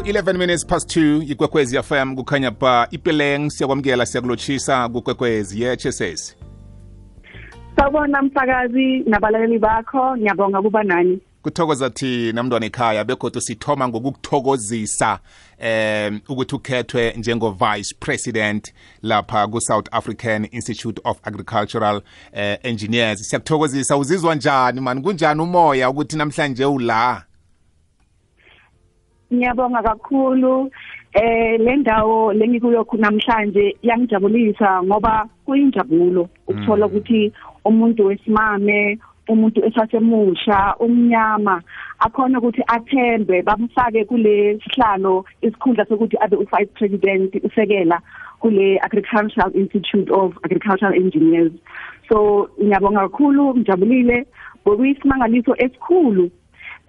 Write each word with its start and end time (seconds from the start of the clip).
ku-11 0.00 0.38
minutes 0.38 0.64
past 0.66 0.96
2 0.96 1.30
ikwekwezi 1.32 1.82
fm 1.82 2.14
kukhanya 2.16 2.50
ba 2.50 2.88
ipeleng 2.90 3.50
siyakwamukela 3.50 4.06
siyakulotshisa 4.06 4.88
kukwekwezi 4.88 5.62
yehs 5.62 6.36
sawubona 7.76 8.22
msakazi 8.22 8.98
nabalaleli 8.98 9.58
bakho 9.58 10.16
ngiyabonga 10.16 10.62
kuba 10.62 10.82
nani. 10.82 11.20
Kuthokoza 11.42 11.90
thina 11.90 12.42
mntwana 12.42 12.66
ekhaya 12.66 13.04
begodwa 13.04 13.42
sithoma 13.42 13.88
ngokukuthokozisa 13.88 15.18
um 15.62 16.20
ukuthi 16.28 16.54
ukhethwe 16.54 17.14
njengo-vice 17.16 17.94
president 18.00 18.74
lapha 19.02 19.46
ku-south 19.46 19.88
african 19.92 20.48
institute 20.50 21.00
of 21.04 21.18
agricultural 21.22 21.96
uh, 21.96 22.66
engineers. 22.66 23.28
Siyakuthokozisa 23.28 23.96
uzizwa 23.96 24.34
njani 24.34 24.80
mani? 24.80 25.02
Kunjani 25.02 25.40
umoya 25.40 25.90
ukuthi 25.90 26.16
namhlanje 26.16 26.64
ula? 26.64 27.24
Ngiyabonga 29.32 29.82
kakhulu 29.82 30.70
eh 31.12 31.58
le 31.60 31.76
ndawo 31.76 32.32
lengikuyo 32.32 32.86
namhlanje 32.98 33.76
yangijabulisa 33.82 34.82
ngoba 34.82 35.28
kuyinjabulo 35.46 36.28
ukuthola 36.48 36.86
ukuthi 36.86 37.32
umuntu 37.64 38.06
wesimame 38.06 38.98
umuntu 39.28 39.64
esasemusha 39.66 40.74
umnyama 40.80 41.62
akhona 41.98 42.38
ukuthi 42.38 42.62
athembe 42.66 43.42
bamfake 43.42 44.04
kule 44.04 44.58
sihlalo 44.62 45.24
isikhundla 45.42 45.84
sokuthi 45.84 46.16
abe 46.20 46.36
u-vice 46.36 46.72
president 46.74 47.30
usekela 47.44 48.00
kule 48.40 48.78
agricultural 48.82 49.50
institute 49.54 50.10
of 50.10 50.32
agricultural 50.42 50.94
engineers. 50.94 51.52
So 52.08 52.48
ngiyabonga 52.62 53.00
kakhulu 53.00 53.54
ngijabulile. 53.56 54.26
Bokuyisimangaliso 54.64 55.54
esikhulu 55.58 56.30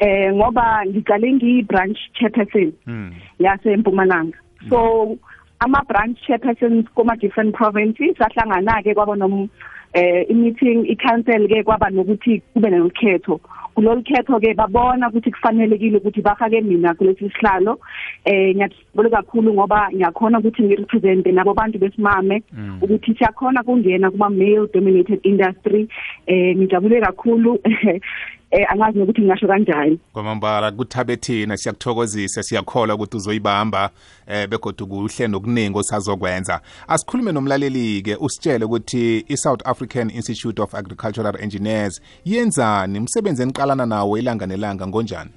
eh 0.02 0.34
ngoba 0.34 0.82
ngiqale 0.90 1.34
ngiyi-branch 1.34 2.00
chairperson 2.18 2.74
mm. 2.86 3.12
yasempumalanga 3.40 4.38
so 4.70 5.18
ama 5.62 5.82
branch 5.88 6.18
chairpersons 6.28 6.86
kuma 6.96 7.16
different 7.16 7.54
provinces 7.56 8.18
sahlangana 8.18 8.82
ke 8.82 8.98
kwaba 8.98 9.16
nom 9.16 9.50
eh 9.94 10.26
i-meeting 10.30 10.86
i-council 10.90 11.48
ke 11.48 11.64
kwaba 11.64 11.90
nokuthi 11.90 12.42
kube 12.54 12.70
nokhetho. 12.70 13.40
Kulolu 13.76 14.04
khetho 14.04 14.40
ke 14.40 14.54
babona 14.56 15.10
ukuthi 15.10 15.32
kufanelekile 15.32 15.98
ukuthi 15.98 16.22
bafake 16.22 16.62
mina 16.62 16.94
kulesi 16.94 17.30
sihlalo. 17.30 17.80
Eh 18.26 18.56
ngiyathola 18.56 19.10
kakhulu 19.10 19.54
ngoba 19.54 19.90
ngiyakhona 19.94 20.40
ukuthi 20.40 20.64
ngirepresent 20.64 21.28
nabo 21.28 21.54
bantu 21.54 21.80
besimame 21.80 22.44
Mm. 22.52 22.80
ukuthi 22.82 23.16
siyakhona 23.16 23.64
kungena 23.64 24.12
kuma 24.12 24.30
male 24.30 24.68
dominated 24.74 25.20
industry. 25.24 25.88
Eh 26.28 26.56
ngijabule 26.56 27.02
kakhulu. 27.02 27.60
eh 28.52 28.72
angazi 28.72 29.00
nokuthi 29.00 29.22
ngingasho 29.22 29.48
kanjani 29.48 30.00
kwamambala 30.14 30.72
kuthabe 30.72 31.18
thina 31.18 31.58
siyakuthokozisa 31.58 32.44
siyakholwa 32.44 32.96
ukuthi 32.96 33.18
uzoyibamba 33.18 33.90
eh 34.28 34.50
begodwa 34.50 34.88
kuhle 34.88 35.28
nokuningi 35.28 35.78
osazokwenza 35.78 36.62
asikhulume 36.88 37.32
nomlaleli-ke 37.32 38.16
usitshele 38.16 38.66
ukuthi 38.66 39.26
i-south 39.28 39.68
african 39.68 40.10
institute 40.10 40.62
of 40.62 40.76
agricultural 40.76 41.36
engineers 41.40 42.02
yenzani 42.26 43.00
umsebenzi 43.00 43.44
eniqalana 43.44 43.86
nawo 43.86 44.18
ilanga 44.18 44.46
nelanga 44.48 44.88
ngonjani 44.88 45.32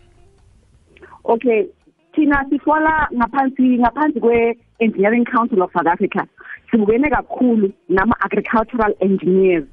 Okay, 1.24 1.64
thina 2.14 2.44
sifola 2.50 3.08
ngaphansi 3.14 3.78
ngaphansi 3.78 4.20
kwe 4.20 4.58
Engineering 4.80 5.24
Council 5.24 5.62
of 5.62 5.72
South 5.72 5.86
Africa. 5.86 6.26
Sibukene 6.70 7.10
kakhulu 7.10 7.72
nama 7.88 8.14
agricultural 8.20 8.94
engineers. 9.00 9.64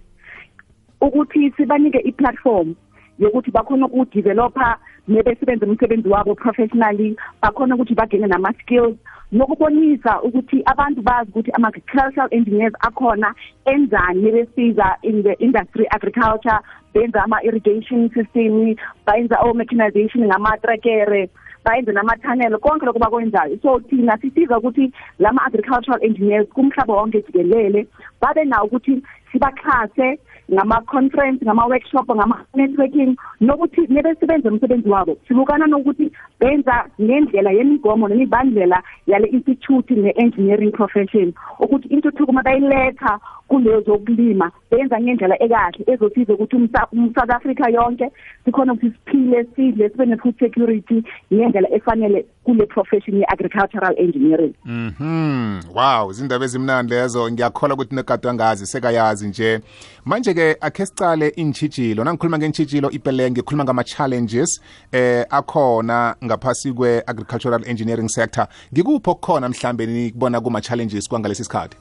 Ukuthi 1.02 1.52
sibanike 1.58 2.00
i-platform 2.06 2.76
yokuthi 3.22 3.52
bakhona 3.52 3.86
ukudeveloper 3.86 4.78
nebesebenza 5.08 5.66
umsebenzi 5.66 6.10
wabo 6.10 6.36
professionally, 6.36 7.16
bakhona 7.42 7.76
ukuthi 7.76 7.96
bagene 7.96 8.28
nama 8.28 8.54
skills 8.54 8.98
nokubonisa 9.32 10.22
ukuthi 10.22 10.62
abantu 10.66 11.02
bazi 11.02 11.30
ukuthi 11.30 11.52
ama 11.52 11.68
agricultural 11.68 12.28
engineers 12.32 12.74
akhona 12.80 13.34
enzani 13.66 14.32
besiza 14.32 14.98
in 15.04 15.24
the 15.24 15.34
industry 15.40 15.86
agriculture 15.92 16.60
benza 16.94 17.24
ama 17.24 17.44
irrigation 17.44 18.10
system 18.10 18.76
bayenza 19.06 19.38
o 19.42 19.54
mechanization 19.54 20.26
ngama 20.26 20.58
trakere 20.58 21.30
bayenze 21.64 21.92
nama-tunnel 21.92 22.58
konke 22.60 22.86
lokho 22.86 23.00
bakwenzayo. 23.00 23.58
So 23.62 23.80
thina 23.80 24.18
sisiza 24.18 24.58
ukuthi 24.58 24.92
lama 25.20 25.46
agricultural 25.46 26.04
engineers 26.04 26.48
kumhlaba 26.50 26.94
wonke 26.94 27.22
jikelele 27.22 27.88
babe 28.22 28.44
nawo 28.46 28.66
ukuthi 28.66 29.02
sibaxhase 29.32 30.20
ngama-conference 30.54 31.46
ngama-workshop 31.46 32.08
ngama-networking 32.16 33.16
nokuthi 33.42 33.82
nebesebenza 33.90 34.50
umsebenzi 34.50 34.90
wabo. 34.90 35.18
Sibukana 35.28 35.68
nokuthi 35.68 36.12
benza 36.40 36.86
ngendlela 37.02 37.52
yemigomo 37.52 38.08
nemibandlela 38.08 38.84
yale 39.08 39.28
institute 39.28 39.92
ne-engineering 39.96 40.72
profession. 40.72 41.34
Ukuthi 41.60 41.88
intuthuko 41.88 42.32
uma 42.32 42.44
bayiletha 42.44 43.20
kuleyo 43.48 43.82
zokulima 43.82 44.52
benza 44.72 45.02
ngendlela 45.02 45.44
ekahle 45.44 45.84
ezosiza 45.88 46.34
ukuthi 46.34 46.56
umsa- 46.56 46.88
umsouth 46.92 47.30
africa 47.30 47.66
yonke 47.74 48.12
sikhona 48.46 48.74
ukuthi 48.74 48.92
siphile 49.06 49.46
sidle 49.56 49.90
sibe 49.90 50.06
ne-food 50.06 50.40
security 50.40 51.04
ngendlela 51.34 51.70
efanele. 51.72 52.26
Kule 52.44 52.66
profession 52.66 53.18
ye-agricultural 53.18 53.94
engineering 53.98 54.54
Mhm. 54.66 55.62
Wow, 55.76 56.12
izindaba 56.12 56.46
ezimnandi 56.46 56.94
lezo. 56.94 57.32
Ngiyakholwa 57.32 57.76
ukuthi 57.76 57.96
negadwa 57.96 58.34
ngazi 58.34 58.66
sekayazi 58.66 59.28
nje. 59.28 59.60
Manje 60.06 60.34
ke 60.34 60.58
akhe 60.62 60.86
sicale 60.86 61.28
intshijilo. 61.28 62.04
Nangikhuluma 62.04 62.38
ngentshijilo 62.38 62.92
ipelenge, 62.92 63.42
ngikhuluma 63.42 63.64
ngama 63.64 63.84
challenges 63.84 64.62
eh 64.92 65.26
akhona 65.30 66.16
ngaphasi 66.24 66.74
kwe 66.74 67.04
agricultural 67.08 67.62
engineering 67.68 68.10
sector. 68.10 68.48
Ngikupho 68.74 69.16
khona 69.16 69.50
mhlambe 69.50 69.86
nikubona 69.86 70.42
kuma 70.42 70.62
challenges 70.62 71.10
kwangalesi 71.10 71.44
sikhathi. 71.44 71.78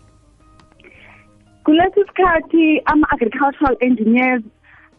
kulesi 1.64 2.00
sikhathi 2.06 2.80
ama-agricultural 2.84 3.76
engineers 3.80 4.42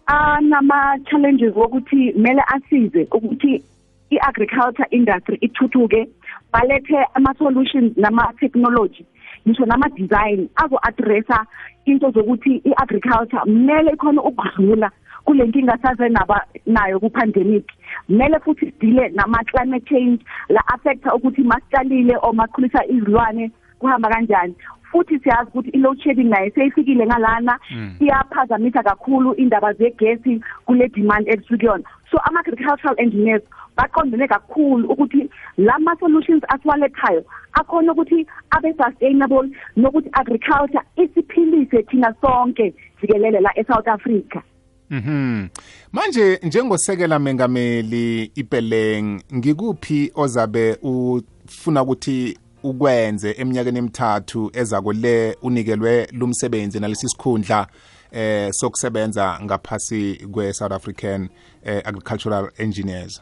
anama-challenges 0.06 1.56
wokuthi 1.56 2.14
kumele 2.14 2.42
asize 2.48 3.08
ukuthi 3.12 3.64
i-agriculture 4.12 4.88
industry 4.92 5.38
ithuthuke 5.42 6.08
balethe 6.54 7.00
ama-solutions 7.16 7.98
nama-technology 7.98 9.06
ngisho 9.48 9.66
nama-design 9.66 10.50
azo-addressa 10.56 11.46
into 11.86 12.12
zokuthi 12.12 12.62
i-agriculture 12.66 13.40
kumele 13.44 13.92
ikhona 13.92 14.22
ukudlula 14.24 14.92
kule 15.26 15.44
nkinga 15.48 15.78
saze 15.82 16.10
naba 16.10 16.46
nayo 16.66 17.00
ku-pandemic. 17.00 17.66
Kumele 18.08 18.40
futhi 18.40 18.66
sidile 18.66 19.10
nama-climate 19.10 19.86
change 19.90 20.20
la 20.50 20.62
affecta 20.74 21.14
ukuthi 21.16 21.44
masitshalile 21.44 22.16
or 22.24 22.34
makhulisa 22.34 22.86
izilwane 22.86 23.52
kuhamba 23.82 24.10
kanjani. 24.10 24.56
Futhi 24.92 25.20
siyazi 25.20 25.50
ukuthi 25.50 25.70
i-load 25.70 26.00
shedding 26.04 26.30
nayo 26.30 26.52
seyifikile 26.56 27.06
ngalana. 27.06 27.60
Iyaphazamisa 28.00 28.84
kakhulu 28.84 29.34
indaba 29.34 29.74
zegesi 29.74 30.42
kule 30.66 30.88
demand 30.88 31.28
ekusukuyona 31.28 31.84
so 32.12 32.18
ama-agricultural 32.18 32.96
engineers 32.98 33.44
baqondene 33.78 34.28
kakhulu 34.28 34.88
ukuthi 34.90 35.30
lama 35.58 35.96
solutions 36.00 36.44
asiwalethayo 36.48 37.24
akhona 37.54 37.92
ukuthi 37.92 38.28
abe 38.52 38.74
sustainable 38.74 39.50
nokuthi 39.76 40.10
agriculture 40.14 40.84
isiphilise 40.96 41.84
thina 41.84 42.14
sonke 42.22 42.74
jikelele 43.02 43.40
la 43.40 43.60
eSouth 43.60 43.88
Africa. 43.88 44.42
Mhm. 44.90 45.48
Manje 45.94 46.40
njengosekela 46.44 47.20
mengameli 47.20 48.32
ipeleng 48.36 49.22
ngikuphi 49.34 50.12
ozabe 50.16 50.78
ufuna 50.82 51.84
ukuthi 51.84 52.38
ukwenze 52.64 53.36
eminyakeni 53.38 53.80
emithathu 53.80 54.52
ezako 54.54 54.94
le 54.94 55.38
unikelwe 55.42 56.08
lumsebenzi 56.12 56.80
nalesi 56.80 57.10
sikhundla 57.10 57.68
eh 58.12 58.50
sokusebenza 58.52 59.40
ngaphasi 59.44 60.28
kwe 60.32 60.54
South 60.54 60.72
African 60.72 61.30
eh, 61.64 61.82
Agricultural 61.86 62.50
Engineers. 62.58 63.22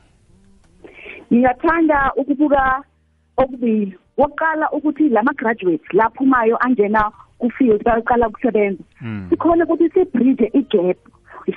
ngiyathanda 1.33 2.11
ukubuka 2.15 2.83
okubili. 3.37 3.97
Wokuqala 4.17 4.71
ukuthi 4.71 5.09
lama 5.09 5.33
graduates 5.33 5.93
laphumayo 5.93 6.57
angena 6.65 7.11
kufield 7.37 7.83
bayaqala 7.83 8.27
ukusebenza. 8.27 8.83
Sikhona 9.29 9.65
ukuthi 9.65 9.89
sibridge 9.89 10.51
igap. 10.53 10.97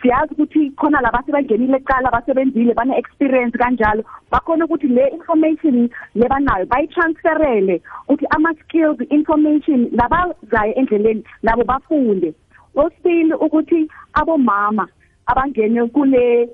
Siyazi 0.00 0.34
ukuthi 0.34 0.70
khona 0.76 1.00
laba 1.00 1.22
sebangenile 1.26 1.76
eqala 1.76 2.10
basebenzile 2.10 2.74
bane 2.74 2.94
experience 2.96 3.56
kanjalo. 3.58 4.02
Bakhona 4.30 4.64
ukuthi 4.64 4.88
le 4.88 5.08
information 5.12 5.90
lebanayo 6.14 6.66
bayitransferele 6.66 7.80
ukuthi 8.08 8.26
ama 8.36 8.54
skills 8.62 8.98
information 9.10 9.90
labazayo 9.92 10.72
endleleni 10.74 11.24
nabo 11.42 11.64
bafunde. 11.64 12.34
Osibili 12.74 13.34
ukuthi 13.34 13.88
abomama 14.14 14.88
abangene 15.26 15.86
kule 15.92 16.48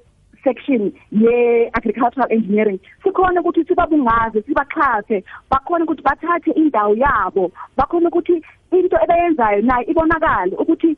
section 0.45 0.93
ye 1.11 1.71
agricultural 1.75 2.29
engineering 2.31 2.79
sikhona 3.03 3.41
ukuthi 3.41 3.65
sibabungaze 3.65 4.43
sibaxhase 4.43 5.25
bakhona 5.51 5.85
ukuthi 5.85 6.03
bathathe 6.03 6.51
indawo 6.53 6.95
yabo. 6.97 7.53
Bakhona 7.77 8.09
ukuthi 8.09 8.43
into 8.73 8.97
ebayenzayo 9.05 9.63
nayo 9.63 9.85
ibonakala 9.91 10.57
ukuthi 10.59 10.97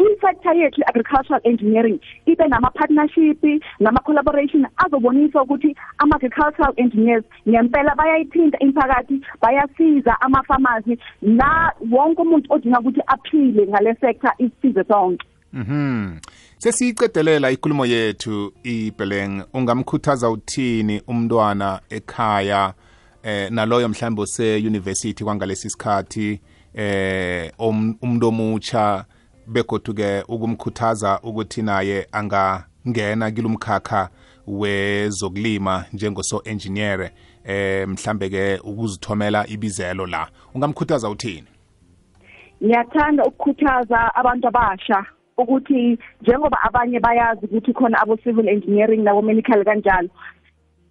i-sector 0.00 0.54
yethu 0.54 0.82
agricultural 0.86 1.40
engineering 1.44 2.00
ibe 2.26 2.48
nama-partnership 2.48 3.44
nama-collaboration 3.80 4.66
azobonisa 4.76 5.42
ukuthi 5.42 5.76
ama-agricultural 5.98 6.72
engineers 6.76 7.24
ngempela 7.48 7.94
bayayithinta 7.94 8.58
imiphakathi 8.58 9.20
bayasiza 9.42 10.20
ama-pharmacy 10.20 10.98
na 11.22 11.72
wonke 11.90 12.22
umuntu 12.22 12.52
odinga 12.52 12.80
ukuthi 12.80 13.00
aphile 13.06 13.66
ngale 13.66 13.94
sector 13.94 14.32
isize 14.38 14.84
sonke. 14.84 15.26
Mhm. 15.52 16.18
Sesiyicedelela 16.58 17.50
ikhulumo 17.50 17.86
yethu 17.86 18.52
iBeleng. 18.62 19.42
Ungamkhuthaza 19.54 20.30
uthini 20.30 21.02
umntwana 21.08 21.80
ekhaya 21.90 22.74
eh 23.22 23.50
naloyo 23.50 23.88
mhlambe 23.88 24.22
ose 24.22 24.56
university 24.56 25.24
kwangalesi 25.24 25.70
sikhathi 25.70 26.40
eh 26.74 27.52
umuntu 27.58 28.28
omutsha 28.28 29.04
begodu 29.52 29.94
ke 29.94 30.24
ukumkhuthaza 30.28 31.20
ukuthi 31.22 31.62
naye 31.62 32.06
angangena 32.12 33.30
kilomkhakha 33.30 34.08
wezokulima 34.46 35.84
njengoso 35.92 36.42
engineer 36.44 37.10
eh 37.44 37.88
mhlambe 37.88 38.28
ke 38.30 38.60
ukuzithomela 38.64 39.46
ibizelo 39.46 40.06
la. 40.06 40.28
Ungamkhuthaza 40.54 41.10
uthini? 41.10 41.48
Ngiyathanda 42.64 43.24
ukukhuthaza 43.24 44.14
abantu 44.14 44.48
abasha 44.48 45.06
ukuthi 45.36 45.98
njengoba 46.22 46.62
abanye 46.62 47.00
bayazi 47.00 47.46
ukuthi 47.46 47.72
khona 47.72 48.02
abo 48.02 48.16
civil 48.16 48.48
engineering 48.48 49.02
nabo 49.02 49.22
medical 49.22 49.64
kanjalo 49.64 50.08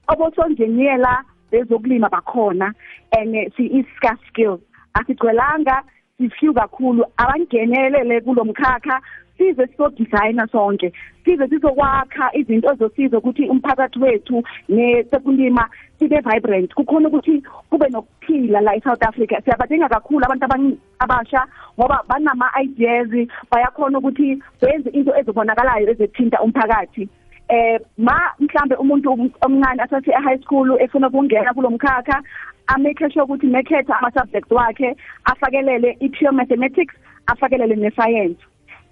obosonjeniyela 0.07 1.23
bezokulima 1.51 2.09
bakhona 2.09 2.73
and 3.11 3.53
si 3.57 3.65
iska 3.65 4.17
skills 4.27 4.59
asigcwelanga 4.93 5.83
sifew 6.19 6.53
kakhulu 6.53 7.05
abangenelele 7.17 8.21
kulomkhakha 8.21 9.01
size 9.37 9.67
so 9.77 9.89
designer 9.89 10.47
sonke. 10.51 10.91
Size 11.25 11.47
sizokwakha 11.47 12.29
izinto 12.33 12.71
ezosiza 12.73 13.17
ukuthi 13.17 13.49
umphakathi 13.49 13.99
wethu 13.99 14.43
nesekulima 14.69 15.69
sibe 15.99 16.19
vibrant. 16.19 16.73
Kukhona 16.73 17.07
ukuthi 17.07 17.43
kube 17.69 17.89
nokuphila 17.89 18.61
la 18.61 18.75
eSouth 18.75 19.03
Africa. 19.03 19.41
Siyabadinga 19.43 19.89
kakhulu 19.89 20.25
abantu 20.25 20.77
abasha 20.99 21.47
ngoba 21.79 22.03
banama 22.07 22.51
ideas 22.61 23.27
bayakhona 23.51 23.97
ukuthi 23.97 24.43
benze 24.61 24.89
into 24.89 25.15
ezobonakalayo 25.15 25.89
ezithinta 25.91 26.41
umphakathi. 26.41 27.09
Eh 27.49 27.79
ma 27.97 28.17
mhlambe 28.39 28.75
umuntu 28.75 29.31
omncane 29.41 29.83
asathi 29.83 30.11
e 30.11 30.21
high 30.23 30.41
school 30.43 30.77
efuna 30.79 31.07
ukungena 31.07 31.53
kulomkhakha 31.53 32.23
amake 32.67 33.09
sure 33.09 33.23
ukuthi 33.23 33.47
nekhetha 33.47 33.97
ama 33.99 34.11
subjects 34.11 34.51
wakhe 34.51 34.95
afakelele 35.25 35.97
i 35.99 36.09
pure 36.09 36.31
mathematics 36.31 36.93
afakelele 37.27 37.75
ne 37.75 37.91
science 37.91 38.39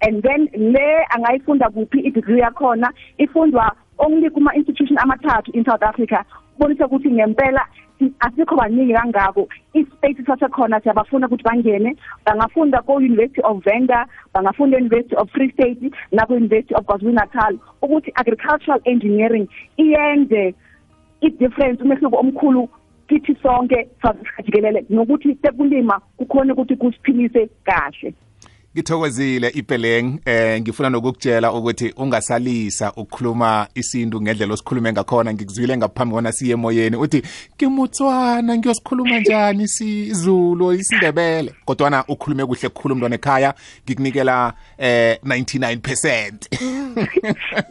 and 0.00 0.22
then 0.22 0.48
le 0.52 1.04
angayifunda 1.10 1.70
kuphi 1.70 2.00
i-degree 2.00 2.40
yakhona 2.40 2.92
ifundwa 3.18 3.72
only 3.98 4.30
kuma 4.30 4.54
institution 4.54 4.98
amathathu 4.98 5.50
in 5.54 5.64
South 5.64 5.82
Africa 5.82 6.24
bonisa 6.58 6.86
ukuthi 6.86 7.10
ngempela 7.10 7.66
asikho 8.20 8.56
baningi 8.56 8.92
kangako. 8.94 9.48
Ispace 9.74 10.22
sasekhona 10.26 10.80
siyabafuna 10.80 11.26
ukuthi 11.26 11.44
bangene. 11.44 11.96
Bangafunda 12.26 12.82
ko 12.82 12.94
University 12.94 13.42
of 13.42 13.64
Venda 13.64 14.06
bangafunda 14.34 14.78
University 14.78 15.16
of 15.16 15.30
Free 15.30 15.50
State 15.52 15.92
na 16.12 16.26
ku 16.26 16.34
University 16.34 16.74
of 16.74 16.84
KwaZulu 16.86 17.12
Natal 17.12 17.58
ukuthi 17.82 18.12
agricultural 18.14 18.80
engineering 18.84 19.48
iyenze 19.76 20.54
i-difference 21.20 21.82
umehluko 21.82 22.16
omkhulu 22.16 22.68
kithi 23.08 23.34
sonke 23.42 23.88
sazijikelele 24.02 24.84
nokuthi 24.90 25.38
sekulima 25.42 26.00
kukhona 26.16 26.52
ukuthi 26.52 26.76
kusiphilise 26.76 27.48
kahle. 27.64 28.14
Ngithokozile 28.78 29.48
ipeleng 29.48 30.18
eh 30.24 30.60
ngifuna 30.60 30.90
nokukutshela 30.90 31.52
ukuthi 31.52 31.92
ungasalisa 31.96 32.92
ukukhuluma 32.92 33.66
isintu 33.74 34.20
ngendlela 34.20 34.52
osikhulume 34.52 34.92
ngakhona. 34.92 35.32
Ngikuzwile 35.32 35.76
ngaphambi 35.76 36.14
kona 36.14 36.32
siye 36.32 36.52
emoyeni 36.52 36.96
uthi 36.96 37.22
ngimutswana 37.56 38.56
ngiyosikhuluma 38.56 39.20
njani 39.20 39.62
isizulu 39.62 40.72
isindebele? 40.72 41.54
Kodwana 41.64 42.04
ukhulume 42.08 42.46
kuhle 42.46 42.68
kukhulu 42.68 42.94
umntwana 42.94 43.14
ekhaya 43.14 43.54
ngikunikela 43.84 44.52
eh 44.78 45.18
99% 45.24 46.32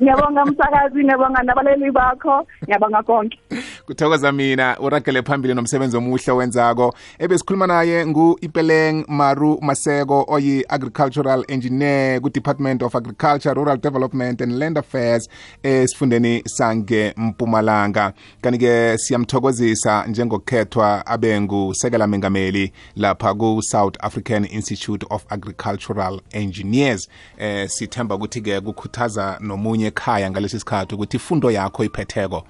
ngiyabonga 0.01 0.45
msakazi 0.45 1.03
ngiyabonga 1.03 1.43
nabaleli 1.43 1.91
bakho 1.91 2.47
ngiyabonga 2.63 3.03
konke. 3.03 3.39
Kuthokoza 3.87 4.31
mina 4.31 4.79
uragele 4.79 5.21
phambili 5.21 5.53
nomsebenzi 5.53 5.97
omuhle 5.97 6.33
wenzako 6.33 6.93
ebesikhuluma 7.19 7.67
naye 7.67 8.05
ngu-ipeleng 8.05 9.05
maru 9.07 9.57
maseko 9.61 10.25
oyi 10.27 10.65
agricultural 10.69 11.45
engineer 11.47 12.21
ku-department 12.21 12.83
of 12.83 12.95
agriculture 12.95 13.53
rural 13.53 13.77
development 13.77 14.41
and 14.41 14.51
land 14.51 14.77
affairs 14.77 15.29
esifundeni 15.63 16.43
sange 16.45 17.13
mpumalanga. 17.17 18.13
Kanti-ke 18.41 18.97
siyamthokozisa 18.97 20.05
njengokukhethwa 20.07 21.05
abe 21.05 21.41
ngusekela 21.41 22.07
mengameli 22.07 22.71
lapha 22.95 23.33
ku-south 23.33 23.95
african 23.99 24.45
institute 24.45 25.05
of 25.09 25.25
agricultural 25.29 26.21
engineers. 26.31 27.09
Eh 27.37 27.69
sithemba 27.69 28.15
ukuthi-ke 28.15 28.61
kukhuthaza 28.61 29.37
nomunye 29.41 29.85
ekhaya 29.85 30.31
ngalesi 30.31 30.59
sikhathi 30.59 30.95
ukuthi 30.95 31.17
ifundo 31.17 31.51
yakho 31.51 31.83
iphetheko 31.83 32.43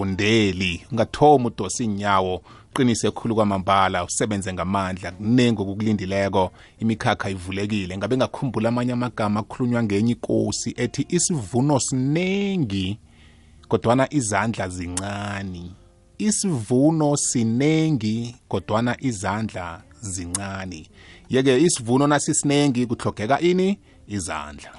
ungayidondeli 0.00 0.86
ungathomi 0.92 1.46
udosa 1.46 1.84
inyawo 1.84 2.42
uqinise 2.70 3.10
khulu 3.10 3.34
kwamambala 3.34 4.04
usebenze 4.04 4.52
ngamandla 4.52 5.12
kuningi 5.12 5.62
okukulindileko. 5.62 6.50
Imikhakha 6.78 7.30
ivulekile 7.30 7.96
ngabe 7.98 8.16
ngakhumbula 8.16 8.68
amanye 8.68 8.92
amagama 8.92 9.40
akhulunywa 9.40 9.82
ngenye 9.82 10.12
ikosi 10.12 10.74
ethi 10.76 11.06
isivuno 11.08 11.80
sinengi 11.80 12.98
kodwana 13.68 14.14
izandla 14.14 14.68
zincane 14.68 15.70
isivuno 16.18 17.16
sinengi 17.16 18.36
kodwana 18.48 18.96
izandla 19.00 19.82
zincane 20.00 20.86
yeke 21.30 21.58
isivuno 21.58 22.06
nasisinengi 22.06 22.86
kuhlogeka 22.86 23.40
ini? 23.40 23.78
Izandla. 24.08 24.72